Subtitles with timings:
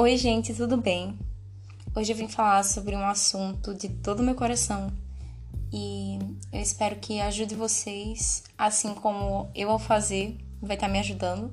[0.00, 1.18] Oi, gente, tudo bem?
[1.92, 4.92] Hoje eu vim falar sobre um assunto de todo o meu coração
[5.72, 6.20] e
[6.52, 11.50] eu espero que ajude vocês, assim como eu ao fazer, vai estar me ajudando,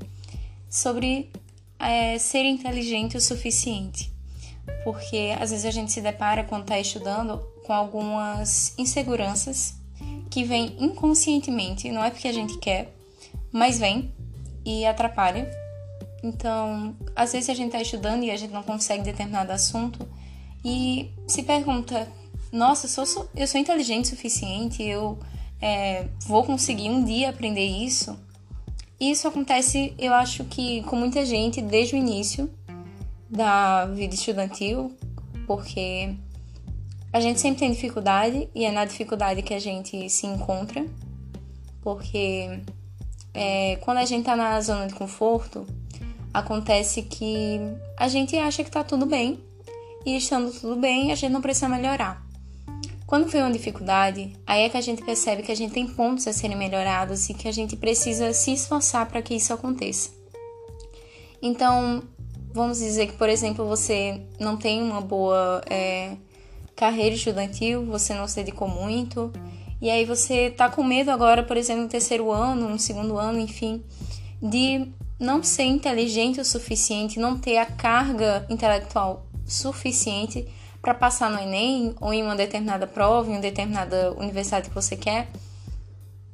[0.70, 1.32] sobre
[1.80, 4.14] é, ser inteligente o suficiente.
[4.84, 9.74] Porque às vezes a gente se depara quando está estudando com algumas inseguranças
[10.30, 12.96] que vêm inconscientemente, não é porque a gente quer,
[13.52, 14.14] mas vem
[14.64, 15.65] e atrapalha
[16.26, 20.08] então, às vezes a gente está estudando e a gente não consegue determinado assunto
[20.64, 22.12] e se pergunta:
[22.52, 25.20] nossa, eu sou, eu sou inteligente o suficiente, eu
[25.62, 28.18] é, vou conseguir um dia aprender isso?
[29.00, 32.50] Isso acontece, eu acho que com muita gente desde o início
[33.30, 34.98] da vida estudantil,
[35.46, 36.16] porque
[37.14, 40.84] a gente sempre tem dificuldade e é na dificuldade que a gente se encontra,
[41.82, 42.62] porque
[43.32, 45.68] é, quando a gente está na zona de conforto,
[46.36, 47.62] Acontece que
[47.96, 49.40] a gente acha que tá tudo bem
[50.06, 52.22] e estando tudo bem, a gente não precisa melhorar.
[53.08, 56.28] Quando vem uma dificuldade, aí é que a gente percebe que a gente tem pontos
[56.28, 60.10] a serem melhorados e que a gente precisa se esforçar para que isso aconteça.
[61.42, 62.04] Então,
[62.54, 66.18] vamos dizer que, por exemplo, você não tem uma boa é,
[66.76, 69.32] carreira estudantil, você não se dedicou muito,
[69.82, 73.40] e aí você tá com medo agora, por exemplo, no terceiro ano, no segundo ano,
[73.40, 73.82] enfim,
[74.42, 80.48] de não ser inteligente o suficiente, não ter a carga intelectual suficiente
[80.82, 84.96] para passar no Enem ou em uma determinada prova, em uma determinada universidade que você
[84.96, 85.30] quer.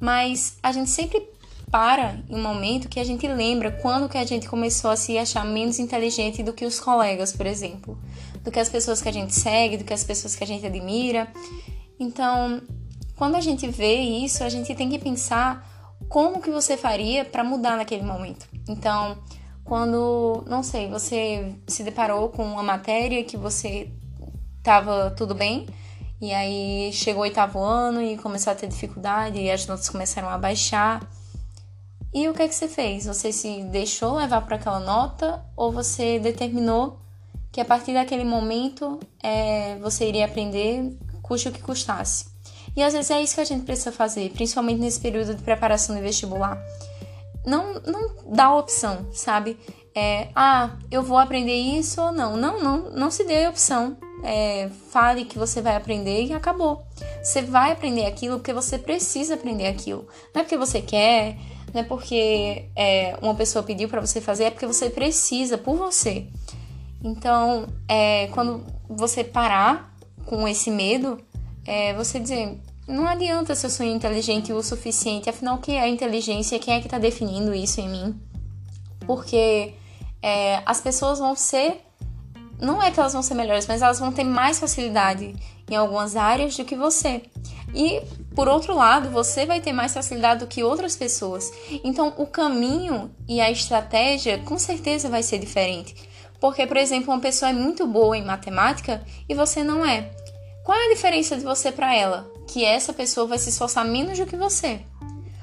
[0.00, 1.22] Mas a gente sempre
[1.70, 5.16] para em um momento que a gente lembra quando que a gente começou a se
[5.16, 7.98] achar menos inteligente do que os colegas, por exemplo,
[8.44, 10.66] do que as pessoas que a gente segue, do que as pessoas que a gente
[10.66, 11.26] admira.
[11.98, 12.60] Então,
[13.16, 15.66] quando a gente vê isso, a gente tem que pensar
[16.10, 18.51] como que você faria para mudar naquele momento.
[18.68, 19.18] Então,
[19.64, 23.90] quando, não sei, você se deparou com uma matéria que você
[24.62, 25.66] tava tudo bem,
[26.20, 30.28] e aí chegou o oitavo ano e começou a ter dificuldade e as notas começaram
[30.28, 31.04] a baixar.
[32.14, 33.06] E o que é que você fez?
[33.06, 37.00] Você se deixou levar para aquela nota ou você determinou
[37.50, 42.26] que a partir daquele momento é, você iria aprender, custe o que custasse?
[42.76, 45.94] E às vezes é isso que a gente precisa fazer, principalmente nesse período de preparação
[45.96, 46.62] de vestibular
[47.44, 49.58] não, não dá opção, sabe?
[49.94, 52.36] É, ah, eu vou aprender isso ou não.
[52.36, 53.96] Não, não, não se dê opção.
[54.24, 56.84] É, fale que você vai aprender e acabou.
[57.22, 60.06] Você vai aprender aquilo porque você precisa aprender aquilo.
[60.34, 61.36] Não é porque você quer,
[61.74, 65.76] não é porque é, uma pessoa pediu para você fazer, é porque você precisa por
[65.76, 66.26] você.
[67.02, 69.92] Então, é, quando você parar
[70.24, 71.18] com esse medo,
[71.66, 75.88] é, você dizer, não adianta se eu sou inteligente o suficiente, afinal, o que é
[75.88, 76.58] inteligência?
[76.58, 78.20] Quem é que está definindo isso em mim?
[79.06, 79.74] Porque
[80.20, 81.80] é, as pessoas vão ser.
[82.60, 85.34] Não é que elas vão ser melhores, mas elas vão ter mais facilidade
[85.70, 87.22] em algumas áreas do que você.
[87.74, 88.02] E,
[88.34, 91.50] por outro lado, você vai ter mais facilidade do que outras pessoas.
[91.82, 95.94] Então, o caminho e a estratégia com certeza vai ser diferente.
[96.40, 100.10] Porque, por exemplo, uma pessoa é muito boa em matemática e você não é.
[100.64, 102.30] Qual é a diferença de você para ela?
[102.46, 104.80] Que essa pessoa vai se esforçar menos do que você.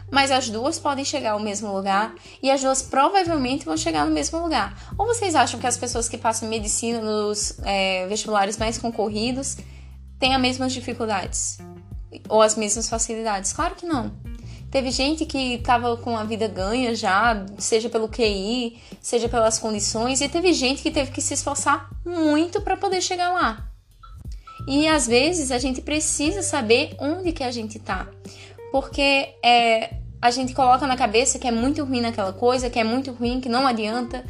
[0.10, 4.14] Mas as duas podem chegar ao mesmo lugar e as duas provavelmente vão chegar no
[4.14, 4.94] mesmo lugar.
[4.98, 9.58] Ou vocês acham que as pessoas que passam medicina nos é, vestibulares mais concorridos
[10.18, 11.60] têm as mesmas dificuldades?
[12.30, 13.52] Ou as mesmas facilidades?
[13.52, 14.12] Claro que não.
[14.72, 20.22] Teve gente que estava com a vida ganha já, seja pelo QI, seja pelas condições,
[20.22, 23.69] e teve gente que teve que se esforçar muito para poder chegar lá.
[24.70, 28.08] E às vezes a gente precisa saber onde que a gente tá.
[28.72, 32.84] Porque é, a gente coloca na cabeça que é muito ruim naquela coisa, que é
[32.84, 34.24] muito ruim, que não adianta.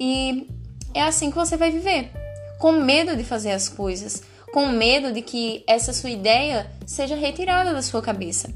[0.00, 0.48] E
[0.94, 2.10] é assim que você vai viver.
[2.58, 4.22] Com medo de fazer as coisas.
[4.50, 8.48] Com medo de que essa sua ideia seja retirada da sua cabeça.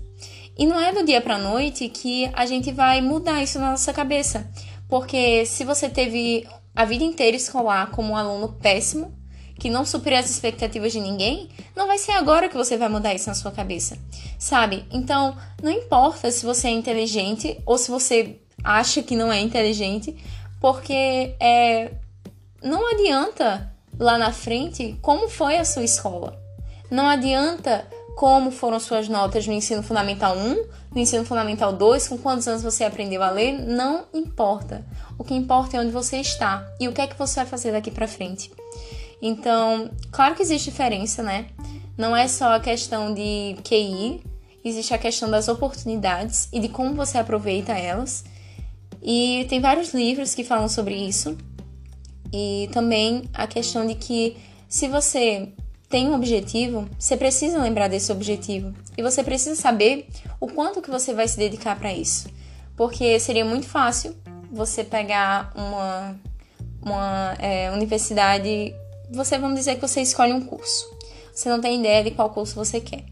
[0.56, 3.92] E não é do dia para noite que a gente vai mudar isso na nossa
[3.92, 4.50] cabeça.
[4.88, 9.12] Porque se você teve a vida inteira escolar como um aluno péssimo,
[9.58, 13.14] que não supera as expectativas de ninguém, não vai ser agora que você vai mudar
[13.14, 13.98] isso na sua cabeça,
[14.38, 14.84] sabe?
[14.90, 20.16] Então, não importa se você é inteligente ou se você acha que não é inteligente,
[20.60, 21.92] porque é,
[22.62, 26.38] não adianta lá na frente como foi a sua escola.
[26.90, 27.86] Não adianta
[28.16, 32.62] como foram suas notas no ensino fundamental 1, no ensino fundamental 2, com quantos anos
[32.62, 34.84] você aprendeu a ler, não importa.
[35.18, 37.72] O que importa é onde você está e o que é que você vai fazer
[37.72, 38.50] daqui para frente.
[39.20, 41.46] Então, claro que existe diferença, né?
[41.96, 44.22] Não é só a questão de QI,
[44.64, 48.24] existe a questão das oportunidades e de como você aproveita elas.
[49.02, 51.36] E tem vários livros que falam sobre isso.
[52.32, 54.36] E também a questão de que
[54.68, 55.52] se você
[55.88, 60.08] tem um objetivo, você precisa lembrar desse objetivo e você precisa saber
[60.40, 62.28] o quanto que você vai se dedicar para isso.
[62.76, 64.14] Porque seria muito fácil
[64.50, 66.16] você pegar uma,
[66.82, 68.74] uma é, universidade,
[69.10, 70.90] você vamos dizer que você escolhe um curso.
[71.32, 73.04] Você não tem ideia de qual curso você quer.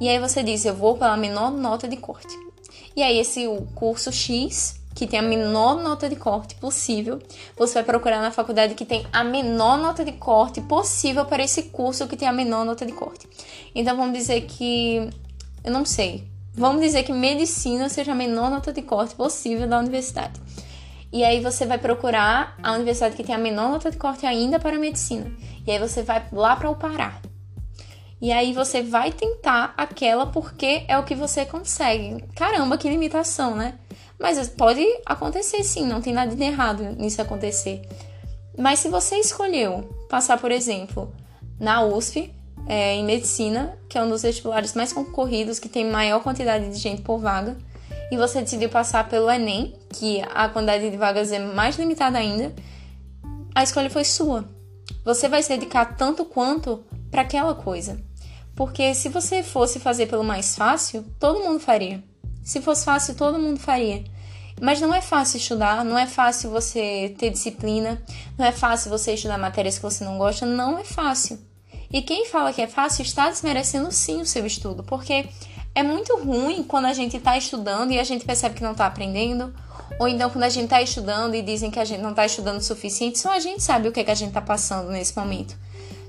[0.00, 2.34] E aí você diz, eu vou pela menor nota de corte.
[2.96, 7.20] E aí esse curso X que tem a menor nota de corte possível,
[7.56, 11.64] você vai procurar na faculdade que tem a menor nota de corte possível para esse
[11.64, 13.28] curso que tem a menor nota de corte.
[13.72, 15.08] Então vamos dizer que
[15.62, 16.26] eu não sei.
[16.52, 20.40] Vamos dizer que medicina seja a menor nota de corte possível da universidade.
[21.12, 24.58] E aí você vai procurar a universidade que tem a menor nota de corte ainda
[24.58, 25.30] para medicina.
[25.66, 27.20] E aí você vai lá para o Pará.
[28.20, 32.22] E aí você vai tentar aquela porque é o que você consegue.
[32.34, 33.74] Caramba, que limitação, né?
[34.18, 37.82] Mas pode acontecer sim, não tem nada de errado nisso acontecer.
[38.58, 41.12] Mas se você escolheu passar, por exemplo,
[41.60, 42.34] na USP,
[42.66, 46.76] é, em medicina, que é um dos vestibulares mais concorridos, que tem maior quantidade de
[46.76, 47.56] gente por vaga,
[48.10, 52.54] e você decidiu passar pelo Enem, que a quantidade de vagas é mais limitada ainda,
[53.54, 54.48] a escolha foi sua.
[55.04, 58.00] Você vai se dedicar tanto quanto para aquela coisa.
[58.54, 62.02] Porque se você fosse fazer pelo mais fácil, todo mundo faria.
[62.42, 64.04] Se fosse fácil, todo mundo faria.
[64.60, 68.02] Mas não é fácil estudar, não é fácil você ter disciplina,
[68.36, 71.38] não é fácil você estudar matérias que você não gosta, não é fácil.
[71.92, 75.28] E quem fala que é fácil está desmerecendo sim o seu estudo, porque
[75.78, 78.86] é muito ruim quando a gente está estudando e a gente percebe que não está
[78.86, 79.54] aprendendo,
[80.00, 82.58] ou então quando a gente está estudando e dizem que a gente não está estudando
[82.58, 85.16] o suficiente, só a gente sabe o que, é que a gente está passando nesse
[85.16, 85.56] momento.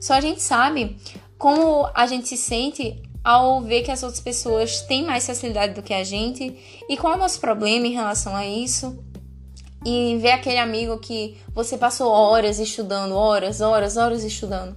[0.02, 0.98] Só a gente sabe
[1.38, 5.84] como a gente se sente ao ver que as outras pessoas têm mais facilidade do
[5.84, 6.58] que a gente
[6.90, 8.98] e qual é o nosso problema em relação a isso.
[9.86, 14.76] E ver aquele amigo que você passou horas estudando, horas, horas, horas estudando.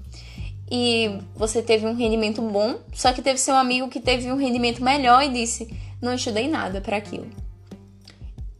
[0.74, 4.82] E você teve um rendimento bom, só que teve seu amigo que teve um rendimento
[4.82, 5.68] melhor e disse:
[6.00, 7.28] Não estudei nada para aquilo.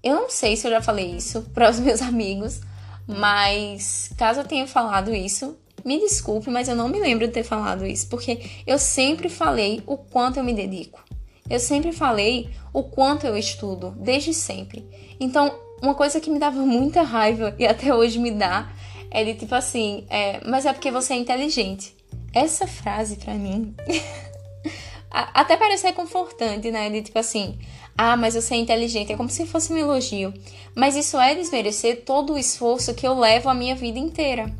[0.03, 2.61] Eu não sei se eu já falei isso para os meus amigos,
[3.09, 7.45] mas caso eu tenha falado isso, me desculpe, mas eu não me lembro de ter
[7.45, 11.03] falado isso, porque eu sempre falei o quanto eu me dedico.
[11.49, 14.87] Eu sempre falei o quanto eu estudo, desde sempre.
[15.19, 15.51] Então,
[15.81, 18.71] uma coisa que me dava muita raiva e até hoje me dá
[19.11, 22.02] é de tipo assim, é, mas é porque você é inteligente.
[22.33, 23.75] Essa frase para mim
[25.11, 26.89] até parece reconfortante, né?
[26.89, 27.59] De tipo assim,
[27.97, 30.33] ah, mas você é inteligente, é como se fosse um elogio.
[30.75, 34.53] Mas isso é desmerecer todo o esforço que eu levo a minha vida inteira.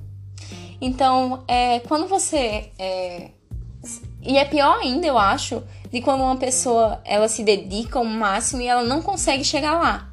[0.81, 2.71] Então, é, quando você.
[2.79, 3.31] É,
[4.21, 8.61] e é pior ainda, eu acho, de quando uma pessoa ela se dedica ao máximo
[8.63, 10.09] e ela não consegue chegar lá.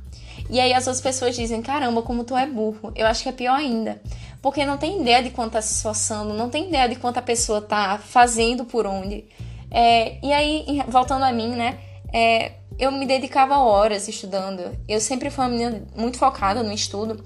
[0.50, 2.91] E aí as outras pessoas dizem: caramba, como tu é burro.
[2.95, 4.01] Eu acho que é pior ainda.
[4.41, 7.21] Porque não tem ideia de quanto tá se esforçando, não tem ideia de quanto a
[7.21, 9.25] pessoa tá fazendo por onde.
[9.69, 11.80] É, e aí, voltando a mim, né?
[12.13, 14.77] É, eu me dedicava horas estudando.
[14.88, 17.21] Eu sempre fui uma menina muito focada no estudo.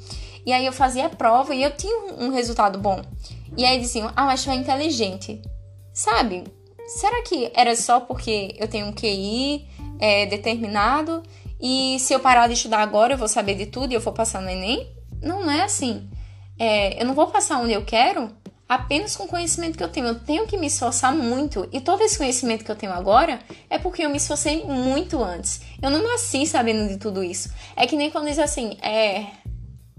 [0.46, 3.02] E aí eu fazia a prova e eu tinha um resultado bom.
[3.56, 5.42] E aí diziam, ah, mas tu é inteligente.
[5.94, 6.44] Sabe?
[6.88, 9.66] Será que era só porque eu tenho um QI
[10.00, 11.24] é, determinado
[11.62, 14.12] e se eu parar de estudar agora eu vou saber de tudo e eu vou
[14.12, 14.92] passar no Enem?
[15.22, 16.10] Não é assim.
[16.60, 18.32] É, eu não vou passar onde eu quero
[18.68, 20.08] apenas com o conhecimento que eu tenho.
[20.08, 21.68] Eu tenho que me esforçar muito.
[21.72, 25.62] E todo esse conhecimento que eu tenho agora é porque eu me esforcei muito antes.
[25.82, 27.52] Eu não nasci sabendo de tudo isso.
[27.76, 29.28] É que nem quando diz assim, é,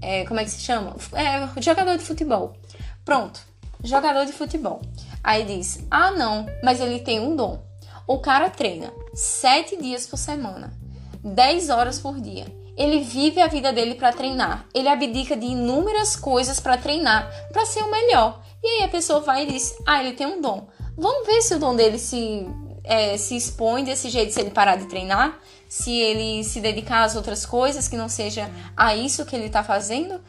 [0.00, 0.96] é, como é que se chama?
[1.12, 2.56] É, jogador de futebol.
[3.04, 3.40] Pronto,
[3.82, 4.80] jogador de futebol.
[5.22, 7.62] Aí diz: ah, não, mas ele tem um dom.
[8.06, 10.72] O cara treina sete dias por semana,
[11.22, 12.44] dez horas por dia.
[12.76, 14.66] Ele vive a vida dele para treinar.
[14.74, 18.42] Ele abdica de inúmeras coisas para treinar, para ser o melhor.
[18.62, 20.66] E aí a pessoa vai e diz: ah, ele tem um dom.
[20.96, 22.46] Vamos ver se o dom dele se,
[22.82, 25.40] é, se expõe desse jeito se ele parar de treinar
[25.74, 29.64] se ele se dedicar às outras coisas que não seja a isso que ele está
[29.64, 30.20] fazendo,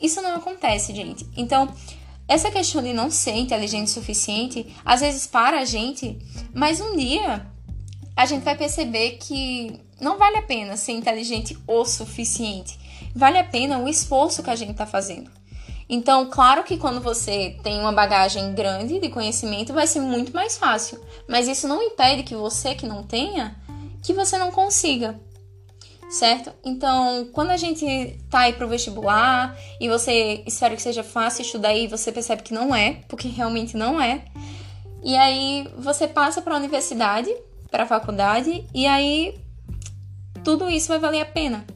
[0.00, 1.28] isso não acontece, gente.
[1.36, 1.68] Então,
[2.26, 6.18] essa questão de não ser inteligente o suficiente, às vezes para a gente,
[6.54, 7.46] mas um dia
[8.16, 12.78] a gente vai perceber que não vale a pena ser inteligente o suficiente.
[13.14, 15.30] Vale a pena o esforço que a gente está fazendo.
[15.88, 20.58] Então, claro que quando você tem uma bagagem grande de conhecimento, vai ser muito mais
[20.58, 21.00] fácil.
[21.28, 23.56] Mas isso não impede que você que não tenha
[24.02, 25.18] que você não consiga,
[26.08, 26.52] certo?
[26.64, 31.74] Então, quando a gente tá aí pro vestibular e você espera que seja fácil estudar
[31.74, 34.24] e você percebe que não é, porque realmente não é,
[35.02, 37.34] e aí você passa para a universidade,
[37.68, 39.34] para a faculdade, e aí
[40.46, 41.66] tudo isso vai valer a pena.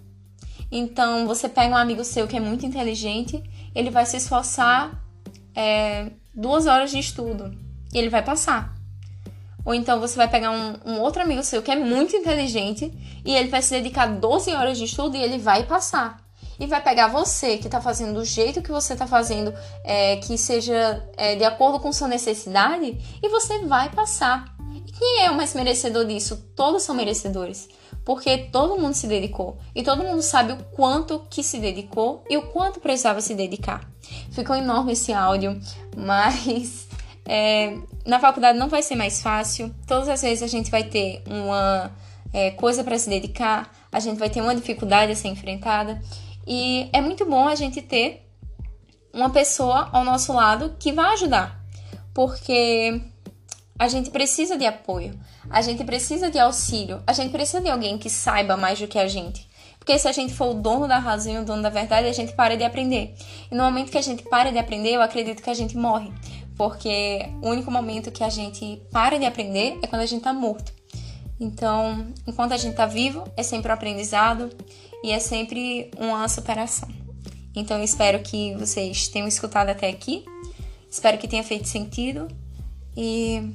[0.70, 3.42] Então, você pega um amigo seu que é muito inteligente
[3.74, 5.02] ele vai se esforçar
[5.56, 7.52] é, duas horas de estudo
[7.92, 8.72] e ele vai passar.
[9.64, 12.92] Ou então você vai pegar um, um, outro amigo seu que é muito inteligente
[13.24, 16.22] e ele vai se dedicar 12 horas de estudo e ele vai passar.
[16.58, 20.38] E vai pegar você que está fazendo do jeito que você está fazendo, é, que
[20.38, 24.44] seja é, de acordo com sua necessidade, e você vai passar.
[24.74, 26.36] E quem é o mais merecedor disso?
[26.54, 27.66] Todos são merecedores.
[28.10, 29.56] Porque todo mundo se dedicou.
[29.72, 33.88] E todo mundo sabe o quanto que se dedicou e o quanto precisava se dedicar.
[34.32, 35.60] Ficou enorme esse áudio,
[35.96, 36.88] mas
[37.24, 39.72] é, na faculdade não vai ser mais fácil.
[39.86, 41.92] Todas as vezes a gente vai ter uma
[42.32, 46.02] é, coisa para se dedicar, a gente vai ter uma dificuldade a ser enfrentada.
[46.44, 48.28] E é muito bom a gente ter
[49.14, 51.64] uma pessoa ao nosso lado que vai ajudar,
[52.12, 53.00] porque
[53.80, 55.18] a gente precisa de apoio,
[55.48, 58.98] a gente precisa de auxílio, a gente precisa de alguém que saiba mais do que
[58.98, 59.48] a gente.
[59.78, 62.12] Porque se a gente for o dono da razão e o dono da verdade, a
[62.12, 63.14] gente para de aprender.
[63.50, 66.12] E no momento que a gente para de aprender, eu acredito que a gente morre
[66.60, 70.34] porque o único momento que a gente para de aprender é quando a gente tá
[70.34, 70.70] morto.
[71.40, 74.50] Então, enquanto a gente tá vivo, é sempre um aprendizado
[75.02, 76.86] e é sempre uma superação.
[77.56, 80.22] Então, eu espero que vocês tenham escutado até aqui.
[80.90, 82.28] Espero que tenha feito sentido
[82.94, 83.54] e